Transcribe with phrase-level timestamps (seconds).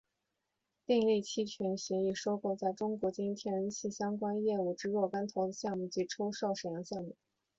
[0.87, 7.15] 订立期权协议收购在中国经营天然气相关业务之若干投资项目及出售沈阳项目。